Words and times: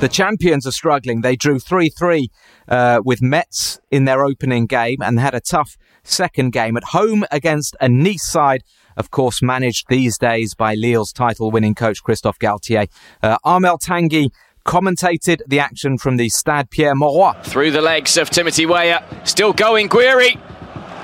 The 0.00 0.08
champions 0.08 0.64
are 0.64 0.70
struggling. 0.70 1.22
They 1.22 1.34
drew 1.34 1.58
3 1.58 1.88
3 1.88 2.30
uh, 2.68 3.00
with 3.04 3.20
Metz 3.20 3.80
in 3.90 4.04
their 4.04 4.24
opening 4.24 4.66
game 4.66 4.98
and 5.02 5.18
had 5.18 5.34
a 5.34 5.40
tough 5.40 5.76
second 6.04 6.52
game 6.52 6.76
at 6.76 6.84
home 6.84 7.24
against 7.32 7.74
a 7.80 7.88
Nice 7.88 8.24
side, 8.24 8.62
of 8.96 9.10
course, 9.10 9.42
managed 9.42 9.86
these 9.88 10.16
days 10.16 10.54
by 10.54 10.76
Lille's 10.76 11.12
title 11.12 11.50
winning 11.50 11.74
coach 11.74 12.00
Christophe 12.04 12.38
Galtier. 12.38 12.88
Uh, 13.24 13.38
Armel 13.44 13.76
Tanguy 13.76 14.30
commentated 14.64 15.40
the 15.48 15.58
action 15.58 15.98
from 15.98 16.16
the 16.16 16.28
Stade 16.28 16.70
Pierre 16.70 16.94
Mauroy. 16.94 17.42
Through 17.42 17.72
the 17.72 17.82
legs 17.82 18.16
of 18.16 18.30
Timothy 18.30 18.66
Weah, 18.66 19.04
still 19.24 19.52
going 19.52 19.88
Gouiri. 19.88 20.40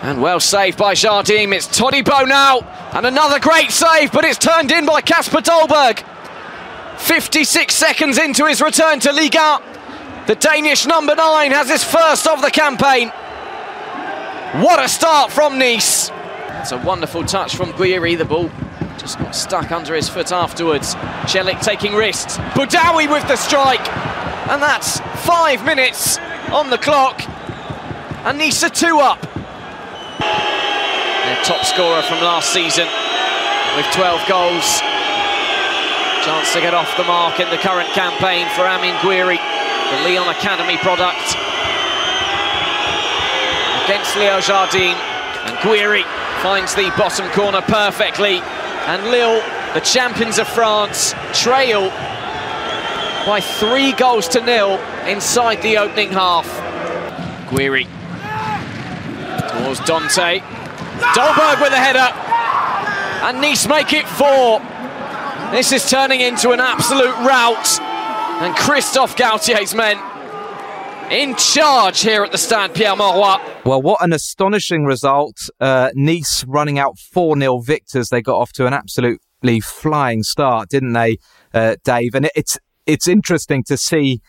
And 0.03 0.23
well 0.23 0.39
saved 0.39 0.79
by 0.79 0.95
Jardim. 0.95 1.53
It's 1.53 1.67
Todibo 1.67 2.29
now. 2.29 2.61
And 2.93 3.07
another 3.07 3.41
great 3.41 3.73
save, 3.73 4.13
but 4.13 4.25
it's 4.25 4.39
turned 4.39 4.71
in 4.71 4.87
by 4.87 5.01
Kasper 5.01 5.41
Dolberg. 5.41 6.14
56 6.99 7.75
seconds 7.75 8.19
into 8.19 8.47
his 8.47 8.61
return 8.61 9.01
to 9.01 9.13
Liga. 9.13 9.61
The 10.27 10.35
Danish 10.35 10.87
number 10.87 11.15
nine 11.15 11.51
has 11.51 11.69
his 11.69 11.85
first 11.85 12.27
of 12.27 12.41
the 12.41 12.51
campaign. 12.51 13.11
What 14.63 14.83
a 14.83 14.89
start 14.89 15.33
from 15.33 15.59
Nice. 15.59 16.11
It's 16.61 16.73
a 16.73 16.79
wonderful 16.79 17.25
touch 17.25 17.57
from 17.57 17.73
Gouiri. 17.73 18.17
The 18.17 18.25
ball 18.25 18.51
just 18.99 19.19
got 19.19 19.35
stuck 19.35 19.71
under 19.71 19.95
his 19.95 20.09
foot 20.09 20.33
afterwards. 20.33 20.95
Celik 21.27 21.61
taking 21.61 21.95
risks. 21.95 22.39
Boudaoui 22.55 23.11
with 23.11 23.27
the 23.29 23.37
strike. 23.37 23.87
And 24.49 24.63
that's 24.63 25.01
five 25.27 25.65
minutes 25.65 26.19
on 26.53 26.71
the 26.71 26.79
clock. 26.79 27.21
And 28.25 28.39
Nice 28.39 28.63
are 28.63 28.71
two 28.71 28.99
up. 28.99 29.21
Their 30.21 31.43
top 31.45 31.65
scorer 31.67 32.03
from 32.03 32.23
last 32.23 32.53
season 32.53 32.87
with 33.77 33.87
12 33.93 34.29
goals. 34.29 34.94
Chance 36.25 36.55
to 36.55 36.61
get 36.61 36.73
off 36.73 36.97
the 36.97 37.05
mark 37.05 37.39
in 37.39 37.51
the 37.51 37.59
current 37.59 37.89
campaign 37.91 38.49
for 38.57 38.65
Amine 38.65 38.97
Gouiri, 39.05 39.37
the 39.37 40.09
Lyon 40.09 40.27
Academy 40.31 40.79
product. 40.79 41.37
Against 43.85 44.17
Leo 44.17 44.41
Jardim, 44.41 44.97
and 45.45 45.55
Gouiri 45.59 46.03
finds 46.43 46.75
the 46.75 46.89
bottom 46.97 47.31
corner 47.33 47.61
perfectly. 47.61 48.39
And 48.87 49.05
Lille, 49.11 49.43
the 49.75 49.81
champions 49.81 50.39
of 50.39 50.49
France, 50.49 51.13
trail 51.35 51.91
by 53.27 53.41
three 53.43 53.93
goals 53.93 54.27
to 54.29 54.41
nil 54.41 54.81
inside 55.07 55.61
the 55.61 55.77
opening 55.77 56.09
half. 56.09 56.47
Gouiri 57.51 57.85
towards 59.53 59.81
Dante. 59.81 60.41
Dolberg 61.13 61.61
with 61.61 61.73
a 61.75 61.77
header. 61.77 62.09
And 63.27 63.43
Nice 63.43 63.67
make 63.67 63.93
it 63.93 64.09
four. 64.09 64.63
This 65.55 65.71
is 65.71 65.89
turning 65.89 66.21
into 66.21 66.51
an 66.51 66.59
absolute 66.59 67.15
rout. 67.25 67.81
And 68.43 68.57
Christophe 68.57 69.15
Galtier's 69.15 69.73
men 69.73 69.97
in 71.13 71.37
charge 71.37 72.01
here 72.01 72.25
at 72.25 72.33
the 72.33 72.39
Stade 72.39 72.75
Pierre 72.75 72.97
Mauroy. 72.97 73.41
Well, 73.65 73.81
what 73.81 74.03
an 74.03 74.13
astonishing 74.13 74.85
result. 74.85 75.49
Uh, 75.61 75.91
Nice 75.95 76.43
running 76.49 76.81
out 76.81 76.99
4 76.99 77.39
0 77.39 77.61
victors. 77.61 78.09
They 78.09 78.21
got 78.21 78.37
off 78.37 78.53
to 78.55 78.67
an 78.67 78.73
absolutely 78.73 79.61
flying 79.61 80.25
start, 80.25 80.71
didn't 80.71 80.93
they, 80.93 81.19
uh, 81.55 81.77
Dave? 81.85 82.17
And 82.17 82.29
it's, 82.35 82.59
it's 82.85 83.07
interesting 83.07 83.63
to 83.69 83.77
see 83.77 84.23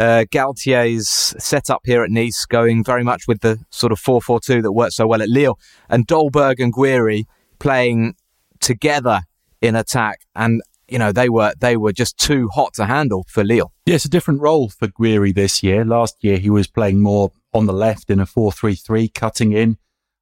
uh, 0.00 0.24
Galtier's 0.32 1.08
setup 1.38 1.82
here 1.84 2.02
at 2.02 2.10
Nice 2.10 2.44
going 2.44 2.82
very 2.82 3.04
much 3.04 3.28
with 3.28 3.42
the 3.42 3.60
sort 3.70 3.92
of 3.92 4.00
4 4.00 4.20
4 4.20 4.40
2 4.40 4.62
that 4.62 4.72
worked 4.72 4.94
so 4.94 5.06
well 5.06 5.22
at 5.22 5.28
Lille, 5.28 5.60
and 5.88 6.08
Dolberg 6.08 6.58
and 6.58 6.74
Gouiri 6.74 7.26
playing 7.60 8.14
together 8.58 9.20
in 9.60 9.76
attack. 9.76 10.22
And 10.34 10.60
you 10.92 10.98
know 10.98 11.10
they 11.10 11.28
were 11.28 11.52
they 11.58 11.76
were 11.76 11.92
just 11.92 12.18
too 12.18 12.48
hot 12.48 12.74
to 12.74 12.86
handle 12.86 13.24
for 13.28 13.42
Lille. 13.42 13.72
Yeah, 13.86 13.94
it's 13.94 14.04
a 14.04 14.10
different 14.10 14.40
role 14.40 14.68
for 14.68 14.88
Gouiri 14.88 15.34
this 15.34 15.62
year. 15.62 15.84
Last 15.84 16.16
year 16.20 16.38
he 16.38 16.50
was 16.50 16.66
playing 16.66 17.00
more 17.00 17.32
on 17.54 17.66
the 17.66 17.72
left 17.72 18.10
in 18.10 18.20
a 18.20 18.26
4-3-3, 18.26 19.12
cutting 19.12 19.52
in. 19.52 19.76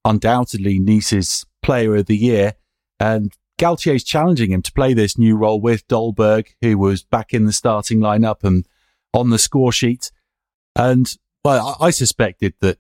Undoubtedly 0.05 0.79
Nice's 0.79 1.45
player 1.63 1.97
of 1.97 2.07
the 2.07 2.17
year, 2.17 2.55
and 2.99 3.33
Galtier's 3.59 4.03
challenging 4.03 4.53
him 4.53 4.63
to 4.63 4.73
play 4.73 4.95
this 4.95 5.19
new 5.19 5.37
role 5.37 5.61
with 5.61 5.87
Dolberg, 5.89 6.47
who 6.63 6.79
was 6.79 7.03
back 7.03 7.35
in 7.35 7.45
the 7.45 7.53
starting 7.53 8.01
lineup 8.01 8.43
and 8.43 8.67
on 9.13 9.29
the 9.29 9.39
score 9.39 9.73
sheet. 9.73 10.11
And 10.75 11.15
well, 11.45 11.77
I, 11.81 11.87
I 11.87 11.91
suspected 11.91 12.55
that 12.61 12.79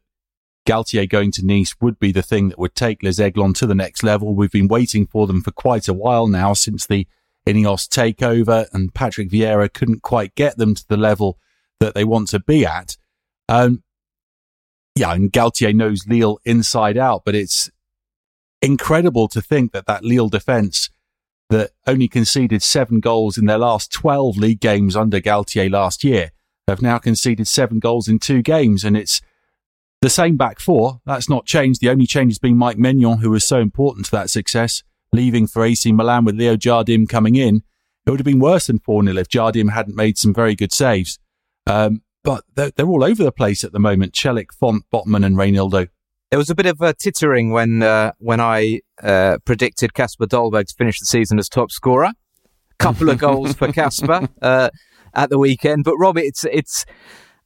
Galtier 0.66 1.08
going 1.08 1.32
to 1.32 1.44
Nice 1.44 1.74
would 1.80 1.98
be 1.98 2.12
the 2.12 2.22
thing 2.22 2.48
that 2.48 2.58
would 2.58 2.74
take 2.74 3.02
Les 3.02 3.18
Aiglons 3.18 3.56
to 3.56 3.66
the 3.66 3.74
next 3.74 4.02
level. 4.02 4.34
We've 4.34 4.50
been 4.50 4.68
waiting 4.68 5.06
for 5.06 5.26
them 5.26 5.42
for 5.42 5.50
quite 5.50 5.88
a 5.88 5.94
while 5.94 6.26
now 6.26 6.54
since 6.54 6.86
the 6.86 7.06
Ineos 7.46 7.88
takeover, 7.88 8.66
and 8.72 8.94
Patrick 8.94 9.30
Vieira 9.30 9.72
couldn't 9.72 10.02
quite 10.02 10.34
get 10.34 10.56
them 10.56 10.74
to 10.74 10.86
the 10.88 10.96
level 10.96 11.38
that 11.80 11.94
they 11.94 12.04
want 12.04 12.28
to 12.28 12.40
be 12.40 12.66
at. 12.66 12.96
Um, 13.48 13.82
yeah, 14.94 15.12
and 15.14 15.32
Galtier 15.32 15.74
knows 15.74 16.06
Lille 16.06 16.38
inside 16.44 16.98
out, 16.98 17.22
but 17.24 17.34
it's 17.34 17.70
incredible 18.62 19.28
to 19.28 19.40
think 19.40 19.72
that 19.72 19.86
that 19.86 20.04
Lille 20.04 20.28
defence 20.28 20.90
that 21.48 21.70
only 21.86 22.06
conceded 22.06 22.62
seven 22.62 23.00
goals 23.00 23.36
in 23.36 23.46
their 23.46 23.58
last 23.58 23.90
12 23.92 24.36
league 24.36 24.60
games 24.60 24.94
under 24.94 25.20
Galtier 25.20 25.70
last 25.70 26.04
year 26.04 26.30
have 26.68 26.82
now 26.82 26.98
conceded 26.98 27.48
seven 27.48 27.80
goals 27.80 28.08
in 28.08 28.18
two 28.18 28.42
games, 28.42 28.84
and 28.84 28.96
it's 28.96 29.20
the 30.00 30.10
same 30.10 30.36
back 30.36 30.60
four. 30.60 31.00
That's 31.04 31.28
not 31.28 31.46
changed. 31.46 31.80
The 31.80 31.90
only 31.90 32.06
change 32.06 32.32
has 32.32 32.38
been 32.38 32.56
Mike 32.56 32.78
Maignan, 32.78 33.20
who 33.20 33.30
was 33.30 33.44
so 33.44 33.58
important 33.58 34.06
to 34.06 34.12
that 34.12 34.30
success 34.30 34.82
leaving 35.12 35.46
for 35.46 35.64
AC 35.64 35.92
Milan 35.92 36.24
with 36.24 36.36
Leo 36.36 36.56
Jardim 36.56 37.08
coming 37.08 37.36
in, 37.36 37.62
it 38.06 38.10
would 38.10 38.20
have 38.20 38.24
been 38.24 38.40
worse 38.40 38.66
than 38.66 38.78
4 38.78 39.04
0 39.04 39.16
if 39.16 39.28
Jardim 39.28 39.72
hadn't 39.72 39.96
made 39.96 40.18
some 40.18 40.32
very 40.32 40.54
good 40.54 40.72
saves. 40.72 41.18
Um, 41.66 42.02
but 42.22 42.44
they're, 42.54 42.70
they're, 42.70 42.86
all 42.86 43.04
over 43.04 43.22
the 43.22 43.32
place 43.32 43.64
at 43.64 43.72
the 43.72 43.78
moment 43.78 44.12
Celik, 44.12 44.52
Fonte, 44.52 44.84
Botman, 44.92 45.24
and 45.24 45.36
Reinildo. 45.36 45.88
There 46.30 46.38
was 46.38 46.50
a 46.50 46.54
bit 46.54 46.66
of 46.66 46.80
a 46.80 46.94
tittering 46.94 47.50
when 47.50 47.82
uh, 47.82 48.12
when 48.18 48.40
I 48.40 48.80
uh, 49.02 49.38
predicted 49.44 49.94
Kasper 49.94 50.26
Dolberg 50.26 50.66
to 50.68 50.74
finish 50.74 51.00
the 51.00 51.06
season 51.06 51.38
as 51.38 51.48
top 51.48 51.70
scorer. 51.70 52.06
A 52.06 52.12
Couple 52.78 53.10
of 53.10 53.18
goals 53.18 53.54
for 53.54 53.72
Kasper 53.72 54.28
uh, 54.40 54.70
at 55.14 55.30
the 55.30 55.38
weekend, 55.38 55.84
but 55.84 55.96
Robbie, 55.96 56.22
it's 56.22 56.44
it's 56.44 56.84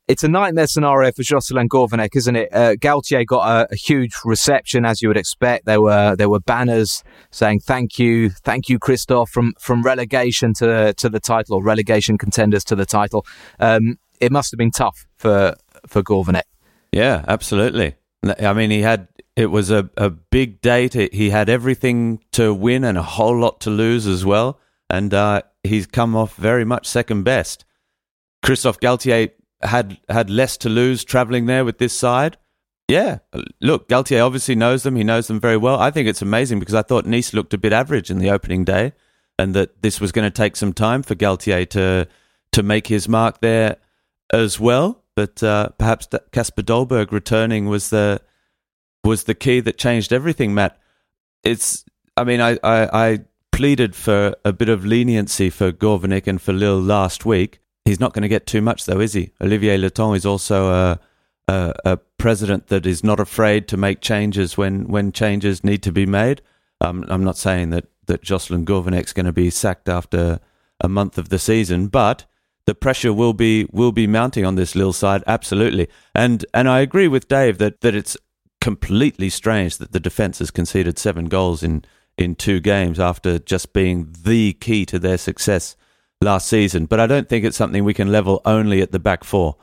it's 0.06 0.22
a 0.22 0.28
nightmare 0.28 0.66
scenario 0.66 1.10
for 1.12 1.22
Jocelyn 1.22 1.68
Gourvennec, 1.68 2.14
isn't 2.14 2.36
it? 2.36 2.48
Uh, 2.52 2.74
Galtier 2.76 3.24
got 3.24 3.48
a, 3.48 3.72
a, 3.72 3.76
huge 3.76 4.12
reception, 4.24 4.84
as 4.84 5.00
you 5.00 5.08
would 5.08 5.16
expect. 5.16 5.64
There 5.64 5.80
were 5.80 6.14
there 6.16 6.28
were 6.28 6.40
banners 6.40 7.02
saying 7.30 7.60
"Thank 7.60 7.98
you, 7.98 8.30
thank 8.30 8.68
you, 8.68 8.78
Christophe," 8.78 9.30
from 9.30 9.54
from 9.58 9.82
relegation 9.82 10.52
to 10.54 10.92
to 10.94 11.08
the 11.08 11.20
title, 11.20 11.56
or 11.56 11.62
relegation 11.62 12.18
contenders 12.18 12.64
to 12.64 12.76
the 12.76 12.84
title. 12.84 13.24
Um, 13.58 13.98
it 14.20 14.30
must 14.30 14.50
have 14.50 14.58
been 14.58 14.70
tough 14.70 15.06
for 15.16 15.54
for 15.86 16.02
Gourvennec. 16.02 16.44
Yeah, 16.92 17.24
absolutely. 17.26 17.96
I 18.40 18.52
mean, 18.52 18.70
he 18.70 18.82
had 18.82 19.08
it 19.36 19.46
was 19.46 19.70
a, 19.70 19.88
a 19.96 20.10
big 20.10 20.60
date. 20.60 20.94
He 20.94 21.30
had 21.30 21.48
everything 21.48 22.20
to 22.32 22.52
win 22.54 22.84
and 22.84 22.96
a 22.98 23.02
whole 23.02 23.38
lot 23.38 23.60
to 23.62 23.70
lose 23.70 24.06
as 24.06 24.24
well, 24.24 24.60
and 24.90 25.14
uh, 25.14 25.42
he's 25.62 25.86
come 25.86 26.14
off 26.14 26.36
very 26.36 26.64
much 26.64 26.86
second 26.86 27.22
best. 27.22 27.64
Christophe 28.42 28.78
Galtier 28.78 29.30
had 29.64 29.98
had 30.08 30.30
less 30.30 30.56
to 30.58 30.68
lose 30.68 31.04
traveling 31.04 31.46
there 31.46 31.64
with 31.64 31.78
this 31.78 31.92
side. 31.92 32.36
Yeah, 32.88 33.18
look, 33.62 33.88
Galtier 33.88 34.24
obviously 34.24 34.54
knows 34.54 34.82
them. 34.82 34.96
He 34.96 35.04
knows 35.04 35.26
them 35.26 35.40
very 35.40 35.56
well. 35.56 35.78
I 35.80 35.90
think 35.90 36.06
it's 36.06 36.20
amazing 36.20 36.58
because 36.58 36.74
I 36.74 36.82
thought 36.82 37.06
Nice 37.06 37.32
looked 37.32 37.54
a 37.54 37.58
bit 37.58 37.72
average 37.72 38.10
in 38.10 38.18
the 38.18 38.30
opening 38.30 38.64
day, 38.64 38.92
and 39.38 39.54
that 39.54 39.80
this 39.82 40.00
was 40.00 40.12
going 40.12 40.30
to 40.30 40.36
take 40.36 40.54
some 40.54 40.74
time 40.74 41.02
for 41.02 41.14
Galtier 41.14 41.68
to 41.70 42.06
to 42.52 42.62
make 42.62 42.86
his 42.88 43.08
mark 43.08 43.40
there 43.40 43.78
as 44.32 44.60
well. 44.60 45.02
But 45.16 45.42
uh, 45.42 45.70
perhaps 45.78 46.08
Kasper 46.32 46.62
Dolberg 46.62 47.10
returning 47.10 47.66
was 47.66 47.88
the 47.88 48.20
was 49.02 49.24
the 49.24 49.34
key 49.34 49.60
that 49.60 49.78
changed 49.78 50.12
everything. 50.12 50.54
Matt, 50.54 50.78
it's. 51.42 51.84
I 52.16 52.22
mean, 52.22 52.40
I, 52.40 52.58
I, 52.62 52.88
I 52.92 53.20
pleaded 53.50 53.96
for 53.96 54.36
a 54.44 54.52
bit 54.52 54.68
of 54.68 54.84
leniency 54.84 55.50
for 55.50 55.72
Gourvennec 55.72 56.28
and 56.28 56.40
for 56.40 56.52
Lille 56.52 56.80
last 56.80 57.24
week 57.24 57.60
He's 57.84 58.00
not 58.00 58.12
going 58.14 58.22
to 58.22 58.28
get 58.28 58.46
too 58.46 58.62
much, 58.62 58.86
though, 58.86 59.00
is 59.00 59.12
he? 59.12 59.32
Olivier 59.42 59.78
Létang 59.78 60.16
is 60.16 60.24
also 60.24 60.70
a, 60.70 61.00
a, 61.48 61.74
a 61.84 61.96
president 62.18 62.68
that 62.68 62.86
is 62.86 63.04
not 63.04 63.20
afraid 63.20 63.68
to 63.68 63.76
make 63.76 64.00
changes 64.00 64.56
when, 64.56 64.88
when 64.88 65.12
changes 65.12 65.62
need 65.62 65.82
to 65.82 65.92
be 65.92 66.06
made. 66.06 66.40
Um, 66.80 67.04
I'm 67.08 67.24
not 67.24 67.36
saying 67.36 67.70
that, 67.70 67.86
that 68.06 68.22
Jocelyn 68.22 68.64
Gourvennec's 68.64 69.12
going 69.12 69.26
to 69.26 69.32
be 69.32 69.50
sacked 69.50 69.88
after 69.88 70.40
a 70.80 70.88
month 70.88 71.18
of 71.18 71.28
the 71.28 71.38
season, 71.38 71.88
but 71.88 72.24
the 72.66 72.74
pressure 72.74 73.12
will 73.12 73.34
be 73.34 73.66
will 73.72 73.92
be 73.92 74.06
mounting 74.06 74.44
on 74.46 74.54
this 74.54 74.74
Lille 74.74 74.92
side, 74.92 75.22
absolutely. 75.26 75.88
And 76.14 76.44
and 76.54 76.68
I 76.68 76.80
agree 76.80 77.08
with 77.08 77.28
Dave 77.28 77.58
that, 77.58 77.82
that 77.82 77.94
it's 77.94 78.16
completely 78.60 79.28
strange 79.28 79.76
that 79.76 79.92
the 79.92 80.00
defence 80.00 80.38
has 80.38 80.50
conceded 80.50 80.98
seven 80.98 81.26
goals 81.26 81.62
in, 81.62 81.84
in 82.16 82.34
two 82.34 82.60
games 82.60 82.98
after 82.98 83.38
just 83.38 83.74
being 83.74 84.08
the 84.22 84.54
key 84.54 84.86
to 84.86 84.98
their 84.98 85.18
success 85.18 85.76
last 86.24 86.48
season, 86.48 86.86
but 86.86 86.98
I 86.98 87.06
don't 87.06 87.28
think 87.28 87.44
it's 87.44 87.56
something 87.56 87.84
we 87.84 87.94
can 87.94 88.10
level 88.10 88.40
only 88.44 88.80
at 88.80 88.92
the 88.92 88.98
back 88.98 89.22
four. 89.24 89.56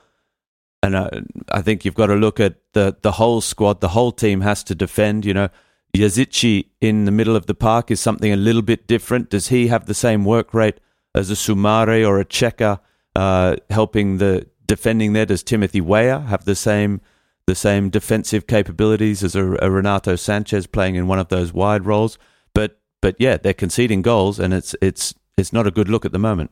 And 0.84 0.96
uh, 0.96 1.10
I 1.52 1.62
think 1.62 1.84
you've 1.84 1.96
got 1.96 2.08
to 2.08 2.16
look 2.16 2.40
at 2.40 2.56
the 2.74 2.98
the 3.02 3.14
whole 3.14 3.42
squad. 3.42 3.82
The 3.82 3.90
whole 3.90 4.12
team 4.12 4.42
has 4.42 4.64
to 4.64 4.76
defend. 4.76 5.26
You 5.26 5.34
know, 5.34 5.50
Yazici 5.96 6.68
in 6.80 7.06
the 7.06 7.12
middle 7.12 7.36
of 7.36 7.46
the 7.46 7.54
park 7.54 7.92
is 7.92 8.00
something 8.00 8.32
a 8.32 8.38
little 8.38 8.64
bit 8.64 8.88
different. 8.88 9.30
Does 9.30 9.50
he 9.50 9.68
have 9.68 9.86
the 9.86 9.94
same 9.94 10.26
work 10.26 10.54
rate 10.54 10.80
as 11.14 11.30
a 11.30 11.36
Soumaré 11.36 12.08
or 12.08 12.20
a 12.20 12.26
Xeka 12.26 12.80
uh, 13.16 13.56
helping 13.70 14.18
the 14.18 14.48
defending 14.72 15.12
there. 15.14 15.26
Does 15.26 15.44
Timothy 15.44 15.82
Weah 15.82 16.20
have 16.20 16.46
the 16.46 16.56
same 16.56 17.02
the 17.48 17.56
same 17.56 17.90
defensive 17.90 18.48
capabilities 18.48 19.24
as 19.24 19.36
a, 19.36 19.58
a 19.62 19.70
Renato 19.70 20.14
Sanches 20.14 20.72
playing 20.72 20.96
in 20.96 21.08
one 21.08 21.20
of 21.20 21.28
those 21.28 21.52
wide 21.52 21.86
roles? 21.86 22.18
But 22.54 22.80
but 23.02 23.16
yeah, 23.20 23.38
they're 23.38 23.54
conceding 23.54 24.02
goals, 24.02 24.40
and 24.40 24.54
it's 24.54 24.76
it's 24.82 25.14
it's 25.38 25.54
not 25.54 25.68
a 25.68 25.72
good 25.72 25.90
look 25.90 26.06
at 26.06 26.12
the 26.12 26.20
moment. 26.20 26.52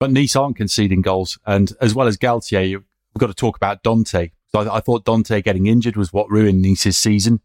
But 0.00 0.12
Nice 0.12 0.36
aren't 0.36 0.56
conceding 0.56 1.02
goals, 1.02 1.38
and 1.44 1.72
as 1.80 1.94
well 1.94 2.06
as 2.06 2.16
Galtier, 2.16 2.68
you've 2.68 2.84
got 3.18 3.26
to 3.26 3.34
talk 3.34 3.56
about 3.56 3.82
Dante. 3.82 4.30
So 4.52 4.60
I, 4.60 4.76
I 4.76 4.80
thought 4.80 5.04
Dante 5.04 5.42
getting 5.42 5.66
injured 5.66 5.96
was 5.96 6.12
what 6.12 6.30
ruined 6.30 6.62
Nice's 6.62 6.96
season. 6.96 7.40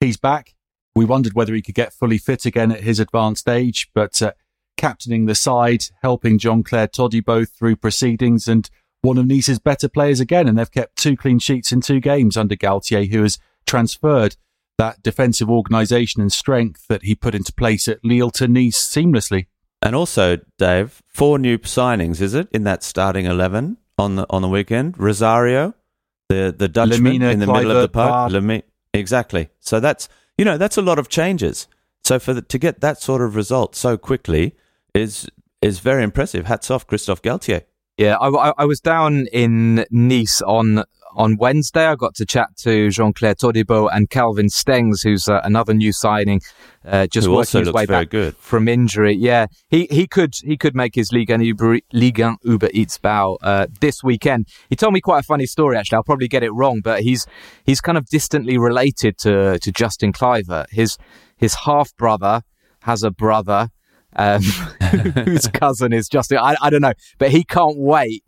He's 0.00 0.16
back. 0.16 0.54
We 0.94 1.04
wondered 1.04 1.34
whether 1.34 1.54
he 1.54 1.62
could 1.62 1.74
get 1.74 1.94
fully 1.94 2.18
fit 2.18 2.44
again 2.44 2.72
at 2.72 2.82
his 2.82 3.00
advanced 3.00 3.48
age, 3.48 3.88
but 3.94 4.20
uh, 4.20 4.32
captaining 4.76 5.26
the 5.26 5.34
side, 5.34 5.84
helping 6.02 6.38
Jean-Clair 6.38 6.88
both 7.24 7.50
through 7.52 7.76
proceedings, 7.76 8.48
and 8.48 8.68
one 9.00 9.16
of 9.16 9.26
Nice's 9.26 9.58
better 9.58 9.88
players 9.88 10.20
again. 10.20 10.48
And 10.48 10.58
they've 10.58 10.70
kept 10.70 10.96
two 10.96 11.16
clean 11.16 11.38
sheets 11.38 11.72
in 11.72 11.80
two 11.80 12.00
games 12.00 12.36
under 12.36 12.56
Galtier, 12.56 13.08
who 13.08 13.22
has 13.22 13.38
transferred 13.64 14.36
that 14.76 15.02
defensive 15.02 15.48
organisation 15.48 16.20
and 16.20 16.32
strength 16.32 16.86
that 16.88 17.04
he 17.04 17.14
put 17.14 17.34
into 17.34 17.52
place 17.52 17.86
at 17.86 18.04
Lille 18.04 18.30
to 18.32 18.48
Nice 18.48 18.78
seamlessly. 18.78 19.46
And 19.82 19.96
also, 19.96 20.38
Dave, 20.58 21.02
four 21.08 21.38
new 21.38 21.58
signings, 21.58 22.20
is 22.20 22.34
it, 22.34 22.48
in 22.52 22.64
that 22.64 22.82
starting 22.82 23.26
11 23.26 23.78
on 23.98 24.16
the 24.16 24.26
on 24.30 24.42
the 24.42 24.48
weekend? 24.48 24.98
Rosario, 24.98 25.74
the, 26.28 26.54
the 26.56 26.68
Dutchman 26.68 27.14
Lemina, 27.14 27.32
in 27.32 27.40
the 27.40 27.46
middle 27.46 27.72
of 27.72 27.82
the 27.82 27.88
park. 27.88 28.32
Lemi- 28.32 28.62
exactly. 28.94 29.48
So 29.60 29.80
that's, 29.80 30.08
you 30.38 30.44
know, 30.44 30.56
that's 30.56 30.78
a 30.78 30.82
lot 30.82 30.98
of 30.98 31.08
changes. 31.08 31.66
So 32.04 32.18
for 32.18 32.32
the, 32.32 32.42
to 32.42 32.58
get 32.58 32.80
that 32.80 33.00
sort 33.00 33.22
of 33.22 33.36
result 33.36 33.74
so 33.74 33.96
quickly 33.96 34.54
is 34.94 35.28
is 35.60 35.80
very 35.80 36.02
impressive. 36.02 36.46
Hats 36.46 36.70
off, 36.70 36.86
Christophe 36.86 37.22
Galtier. 37.22 37.62
Yeah, 37.96 38.16
I, 38.16 38.28
I, 38.28 38.52
I 38.58 38.64
was 38.64 38.80
down 38.80 39.26
in 39.32 39.84
Nice 39.90 40.42
on 40.42 40.84
on 41.14 41.36
Wednesday. 41.36 41.86
I 41.86 41.94
got 41.94 42.14
to 42.16 42.26
chat 42.26 42.48
to 42.58 42.90
Jean 42.90 43.12
Clair 43.12 43.34
Todibo 43.34 43.88
and 43.92 44.08
Calvin 44.10 44.48
Stengs, 44.48 45.02
who's 45.02 45.28
uh, 45.28 45.40
another 45.44 45.74
new 45.74 45.92
signing, 45.92 46.40
uh, 46.84 47.06
just 47.06 47.26
Who 47.26 47.32
working 47.32 47.38
also 47.38 47.58
his 47.60 47.66
looks 47.66 47.76
way 47.76 47.86
very 47.86 48.04
back 48.04 48.10
good. 48.10 48.36
from 48.36 48.68
injury. 48.68 49.14
Yeah, 49.14 49.46
he 49.68 49.86
he 49.90 50.06
could 50.06 50.34
he 50.44 50.56
could 50.56 50.74
make 50.74 50.94
his 50.94 51.12
Ligue 51.12 51.30
1 51.30 51.42
Uber, 51.42 51.78
Ligue 51.92 52.20
1 52.20 52.36
Uber 52.44 52.70
Eats 52.72 52.98
bow 52.98 53.38
uh, 53.42 53.66
this 53.80 54.02
weekend. 54.02 54.48
He 54.68 54.76
told 54.76 54.92
me 54.92 55.00
quite 55.00 55.20
a 55.20 55.24
funny 55.24 55.46
story. 55.46 55.76
Actually, 55.76 55.96
I'll 55.96 56.04
probably 56.04 56.28
get 56.28 56.42
it 56.42 56.50
wrong, 56.50 56.80
but 56.82 57.02
he's 57.02 57.26
he's 57.64 57.80
kind 57.80 57.98
of 57.98 58.06
distantly 58.06 58.58
related 58.58 59.18
to 59.18 59.58
to 59.58 59.72
Justin 59.72 60.12
Kluivert. 60.12 60.66
His 60.70 60.98
his 61.36 61.54
half 61.66 61.94
brother 61.96 62.42
has 62.82 63.02
a 63.02 63.10
brother. 63.10 63.68
Um, 64.14 64.42
whose 65.24 65.48
cousin 65.48 65.94
is 65.94 66.06
Justin? 66.06 66.36
I, 66.36 66.54
I 66.60 66.68
don't 66.68 66.82
know, 66.82 66.92
but 67.18 67.30
he 67.30 67.44
can't 67.44 67.78
wait 67.78 68.22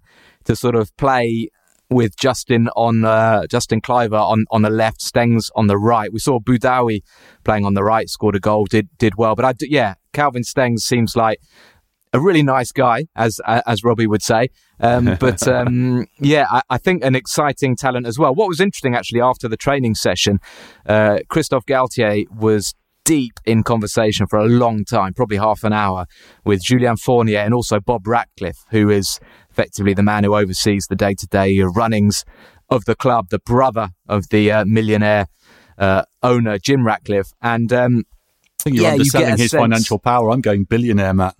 to 0.44 0.56
sort 0.56 0.74
of 0.74 0.96
play 0.96 1.50
with 1.90 2.16
Justin 2.16 2.68
on 2.76 3.04
uh, 3.04 3.46
Justin 3.46 3.80
Kluivert 3.80 4.20
on, 4.20 4.44
on 4.50 4.62
the 4.62 4.70
left, 4.70 5.00
Stengs 5.00 5.50
on 5.54 5.66
the 5.66 5.78
right. 5.78 6.12
We 6.12 6.18
saw 6.18 6.38
Boudaoui 6.40 7.02
playing 7.44 7.64
on 7.64 7.74
the 7.74 7.84
right, 7.84 8.08
scored 8.08 8.36
a 8.36 8.40
goal, 8.40 8.64
did 8.64 8.88
did 8.98 9.14
well. 9.16 9.34
But 9.34 9.44
I 9.44 9.52
d- 9.52 9.68
yeah, 9.70 9.94
Calvin 10.12 10.42
Stengs 10.42 10.80
seems 10.80 11.16
like 11.16 11.40
a 12.12 12.20
really 12.20 12.42
nice 12.42 12.72
guy, 12.72 13.06
as 13.16 13.40
as 13.46 13.84
Robbie 13.84 14.06
would 14.06 14.22
say. 14.22 14.48
Um, 14.80 15.16
but 15.20 15.46
um, 15.46 16.06
yeah, 16.18 16.46
I, 16.50 16.62
I, 16.70 16.78
think 16.78 17.04
an 17.04 17.14
exciting 17.14 17.76
talent 17.76 18.06
as 18.06 18.18
well. 18.18 18.34
What 18.34 18.48
was 18.48 18.60
interesting 18.60 18.94
actually 18.94 19.20
after 19.20 19.48
the 19.48 19.56
training 19.56 19.94
session, 19.94 20.40
uh, 20.86 21.18
Christophe 21.28 21.66
Galtier 21.66 22.24
was 22.30 22.74
deep 23.04 23.34
in 23.44 23.62
conversation 23.62 24.26
for 24.26 24.38
a 24.38 24.46
long 24.46 24.84
time, 24.84 25.12
probably 25.14 25.36
half 25.36 25.62
an 25.64 25.72
hour, 25.72 26.06
with 26.44 26.62
Julien 26.62 26.96
Fournier 26.96 27.38
and 27.40 27.52
also 27.54 27.80
Bob 27.80 28.06
Ratcliffe, 28.06 28.64
who 28.70 28.90
is 28.90 29.20
effectively 29.50 29.94
the 29.94 30.02
man 30.02 30.24
who 30.24 30.34
oversees 30.34 30.86
the 30.88 30.96
day 30.96 31.14
to 31.14 31.26
day 31.26 31.60
runnings 31.60 32.24
of 32.70 32.84
the 32.86 32.94
club, 32.96 33.26
the 33.30 33.38
brother 33.38 33.90
of 34.08 34.28
the 34.30 34.50
uh, 34.50 34.64
millionaire 34.64 35.26
uh, 35.78 36.02
owner, 36.22 36.58
Jim 36.58 36.86
Ratcliffe. 36.86 37.32
And 37.42 37.72
um, 37.72 38.04
I 38.60 38.62
think 38.62 38.76
you're 38.76 38.86
Yeah, 38.86 38.92
underselling 38.92 39.28
a 39.28 39.36
his 39.36 39.50
sense- 39.50 39.60
financial 39.60 39.98
power. 39.98 40.30
I'm 40.30 40.40
going 40.40 40.64
billionaire, 40.64 41.12
Matt. 41.14 41.36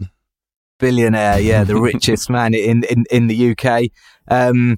billionaire, 0.79 1.41
yeah, 1.41 1.65
the 1.65 1.81
richest 1.81 2.29
man 2.31 2.55
in, 2.55 2.85
in, 2.85 3.05
in 3.11 3.27
the 3.29 3.51
UK. 3.57 3.85
Um, 4.29 4.77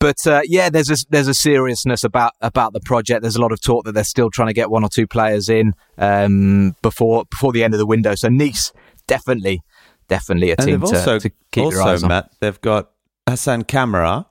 but 0.00 0.26
uh, 0.26 0.40
yeah, 0.44 0.70
there's 0.70 0.90
a 0.90 0.96
there's 1.10 1.28
a 1.28 1.34
seriousness 1.34 2.02
about 2.02 2.32
about 2.40 2.72
the 2.72 2.80
project. 2.80 3.22
There's 3.22 3.36
a 3.36 3.40
lot 3.40 3.52
of 3.52 3.60
talk 3.60 3.84
that 3.84 3.92
they're 3.92 4.02
still 4.02 4.30
trying 4.30 4.48
to 4.48 4.54
get 4.54 4.70
one 4.70 4.82
or 4.82 4.88
two 4.88 5.06
players 5.06 5.48
in 5.48 5.74
um, 5.98 6.74
before 6.82 7.26
before 7.30 7.52
the 7.52 7.62
end 7.62 7.74
of 7.74 7.78
the 7.78 7.86
window. 7.86 8.14
So 8.14 8.28
Nice 8.28 8.72
definitely 9.06 9.62
definitely 10.08 10.50
a 10.50 10.56
And 10.58 10.66
team 10.66 10.80
to, 10.80 10.86
also, 10.86 11.18
to 11.18 11.30
keep 11.52 11.70
your 11.70 11.82
eyes 11.82 12.02
also 12.02 12.06
on. 12.06 12.08
Matt, 12.08 12.32
they've 12.40 12.60
got 12.60 12.90
Hassan 13.28 13.64
Kamara 13.64 14.26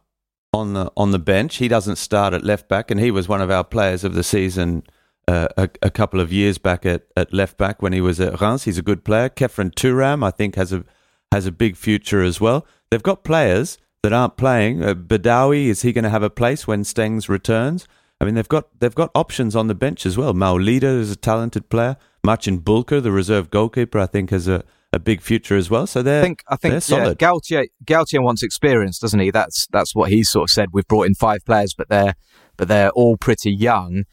on 0.54 0.74
the 0.74 0.92
on 0.98 1.12
the 1.12 1.19
bench. 1.19 1.57
He 1.57 1.68
doesn't 1.68 1.98
start 1.98 2.33
at 2.33 2.44
left 2.44 2.68
back, 2.68 2.92
and 2.92 3.00
he 3.00 3.12
was 3.12 3.27
one 3.27 3.42
of 3.42 3.51
our 3.51 3.63
players 3.63 4.04
of 4.04 4.13
the 4.13 4.24
season 4.24 4.83
uh, 5.27 5.48
a, 5.57 5.69
a 5.83 5.89
couple 5.92 6.19
of 6.19 6.33
years 6.33 6.57
back 6.57 6.86
at, 6.86 7.04
at 7.16 7.31
left 7.33 7.57
back 7.57 7.81
when 7.81 7.94
he 7.94 8.01
was 8.01 8.19
at 8.19 8.42
Reims. 8.42 8.63
He's 8.63 8.80
a 8.80 8.81
good 8.83 9.04
player. 9.04 9.30
Khéphren 9.30 9.71
Thuram, 9.74 10.25
I 10.25 10.31
think, 10.31 10.56
has 10.56 10.74
a 10.74 10.83
has 11.31 11.45
a 11.45 11.51
big 11.51 11.77
future 11.77 12.24
as 12.24 12.42
well. 12.42 12.66
They've 12.89 13.04
got 13.04 13.24
players 13.24 13.77
that 14.04 14.13
aren't 14.13 14.38
playing. 14.38 14.84
Uh, 14.84 14.94
Boudaoui 14.94 15.66
is 15.68 15.81
he 15.81 15.92
going 15.92 16.04
to 16.04 16.10
have 16.10 16.24
a 16.24 16.30
place 16.30 16.68
when 16.68 16.84
Stengs 16.84 17.30
returns? 17.30 17.88
I 18.22 18.25
mean, 18.25 18.36
they've 18.36 18.48
got 18.48 18.68
they've 18.80 18.96
got 18.96 19.12
options 19.16 19.56
on 19.56 19.68
the 19.68 19.75
bench 19.75 20.06
as 20.06 20.18
well. 20.18 20.34
Maolida 20.34 21.00
is 21.00 21.12
a 21.12 21.16
talented 21.16 21.69
player. 21.69 21.98
Marcin 22.24 22.60
Bułka, 22.60 23.01
the 23.01 23.12
reserve 23.12 23.50
goalkeeper, 23.50 23.98
I 23.98 24.06
think 24.06 24.30
has 24.31 24.48
a, 24.48 24.63
a 24.92 25.00
big 25.00 25.22
future 25.22 25.56
as 25.56 25.69
well. 25.69 25.88
So 25.88 26.01
they're 26.01 26.19
I 26.19 26.24
think 26.24 26.44
I 26.50 26.56
think 26.57 26.74
yeah, 26.74 26.80
solid. 26.80 27.19
Galtier 27.19 27.68
Galtier 27.86 28.22
wants 28.22 28.44
experience, 28.44 29.00
doesn't 29.00 29.19
he? 29.19 29.31
That's 29.31 29.68
that's 29.72 29.96
what 29.96 30.10
he 30.10 30.24
sort 30.24 30.50
of 30.50 30.52
said. 30.52 30.69
We've 30.74 30.88
brought 30.88 31.07
in 31.07 31.16
five 31.16 31.45
players, 31.45 31.74
but 31.74 31.88
they're 31.88 32.16
but 32.57 32.68
they're 32.68 32.90
all 32.92 33.16
pretty 33.16 33.54
young, 33.54 34.04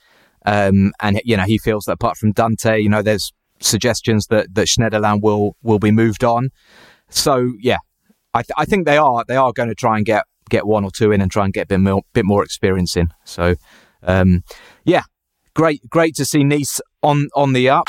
um, 0.45 0.93
and 1.01 1.21
you 1.25 1.37
know 1.37 1.45
he 1.45 1.59
feels 1.59 1.87
that 1.87 1.93
apart 1.93 2.17
from 2.17 2.31
Dante, 2.31 2.81
you 2.81 2.89
know, 2.89 3.03
there's 3.03 3.33
suggestions 3.59 4.29
that 4.29 4.55
that 4.55 4.69
Schneiderlin 4.69 5.21
will 5.21 5.57
will 5.63 5.81
be 5.81 5.91
moved 5.91 6.23
on. 6.23 6.51
So 7.09 7.55
yeah, 7.59 7.79
I 8.37 8.43
th- 8.43 8.55
I 8.57 8.65
think 8.67 8.87
they 8.87 8.99
are 8.99 9.25
they 9.27 9.37
are 9.37 9.53
going 9.53 9.71
to 9.71 9.75
try 9.75 9.97
and 9.97 10.05
get 10.05 10.25
get 10.51 10.67
one 10.67 10.85
or 10.85 10.91
two 10.91 11.11
in 11.11 11.21
and 11.21 11.31
try 11.31 11.45
and 11.45 11.55
get 11.55 11.63
a 11.63 11.67
bit 11.67 11.81
more 11.81 12.03
bit 12.13 12.25
more 12.25 12.45
experience 12.45 12.97
in. 12.97 13.09
So 13.25 13.55
um, 14.03 14.43
yeah, 14.85 15.05
great 15.55 15.81
great 15.89 16.15
to 16.17 16.25
see 16.25 16.45
Nice 16.45 16.81
on 17.03 17.29
on 17.35 17.55
the 17.55 17.71
up. 17.71 17.89